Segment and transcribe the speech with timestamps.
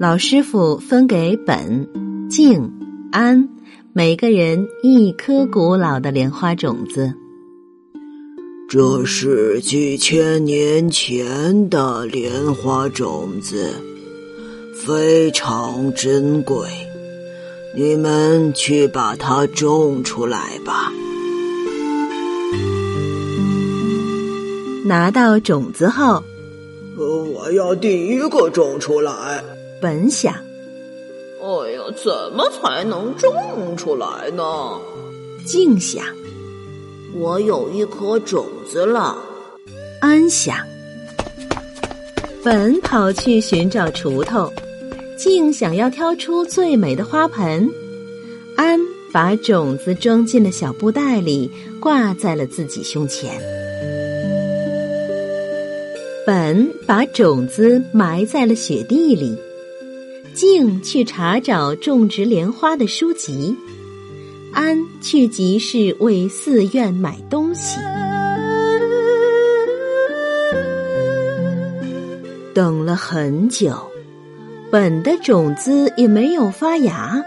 [0.00, 1.88] 老师傅分给本、
[2.28, 2.68] 静、
[3.12, 3.48] 安
[3.92, 7.14] 每个人一颗古老的莲花种子。
[8.68, 13.72] 这是几千年前的莲花种子，
[14.84, 16.66] 非常珍贵。
[17.76, 20.92] 你们去把它种出来吧。
[24.84, 26.20] 拿到种子后，
[26.96, 29.44] 我要第一个种出来。
[29.84, 30.32] 本想，
[31.42, 34.42] 哎呀，怎么才能种出来呢？
[35.44, 36.02] 静想，
[37.14, 39.14] 我有一颗种子了。
[40.00, 40.56] 安想，
[42.42, 44.50] 本跑去寻找锄头，
[45.18, 47.68] 静想要挑出最美的花盆，
[48.56, 48.80] 安
[49.12, 53.38] 把种子装进了小布袋里，挂在了自己胸前。
[56.26, 59.36] 本把种子埋在了雪地里，
[60.34, 63.56] 静去查找种植莲花的书籍，
[64.52, 67.78] 安去集市为寺院买东西。
[72.52, 73.76] 等了很久，
[74.72, 77.24] 本的种子也没有发芽。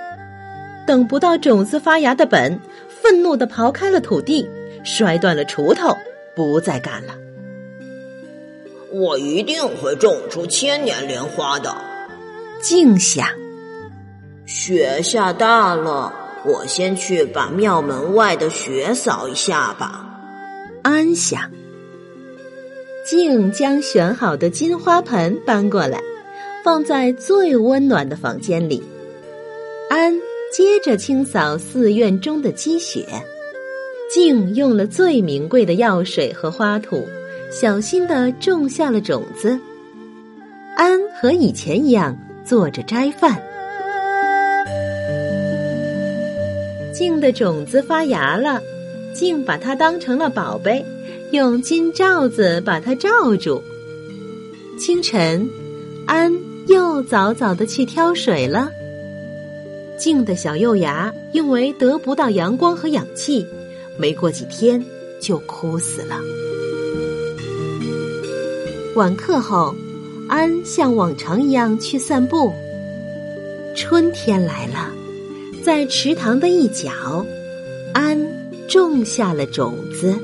[0.86, 4.50] 等不到种子发芽的本，愤怒的刨开了土地，
[4.84, 5.96] 摔断了锄头，
[6.36, 7.16] 不再干了。
[8.92, 11.74] 我一定会种出千年莲花的。
[12.62, 13.28] 静想，
[14.46, 16.12] 雪下大了，
[16.44, 20.04] 我先去把庙门外的雪扫一下吧。
[20.82, 21.40] 安想，
[23.06, 26.02] 静将选好的金花盆搬过来，
[26.64, 28.84] 放在最温暖的房间里。
[29.90, 30.14] 安
[30.52, 33.06] 接着清扫寺院中的积雪，
[34.12, 37.08] 静用了最名贵的药水和花土。
[37.50, 39.58] 小心的种下了种子。
[40.76, 42.18] 安和以前一样
[42.48, 43.38] 做着斋饭。
[46.94, 48.62] 静的种子发芽了，
[49.14, 50.86] 静把它当成了宝贝，
[51.32, 53.62] 用金罩子把它罩住。
[54.80, 55.48] 清晨，
[56.06, 56.32] 安
[56.68, 58.72] 又早早的去挑水了。
[59.98, 63.46] 静的小幼芽因为得不到阳光和氧气，
[63.98, 64.84] 没过几天
[65.20, 66.20] 就枯死了。
[68.96, 69.76] 晚课后，
[70.28, 72.54] 安像往常一样去散步。
[73.76, 74.92] 春天来了，
[75.64, 77.26] 在池塘的一角，
[77.94, 78.20] 安
[78.68, 80.16] 种下了种子。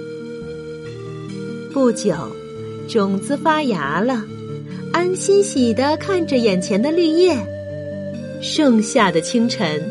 [1.72, 2.16] 不久，
[2.88, 4.24] 种子发芽了，
[4.92, 7.38] 安欣喜的看着眼前的绿叶。
[8.42, 9.82] 盛夏的清晨，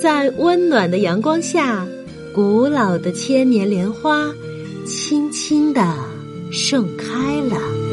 [0.00, 1.86] 在温暖的阳光下，
[2.32, 4.32] 古老的千年莲花
[4.86, 5.94] 轻轻的
[6.50, 7.87] 盛开了。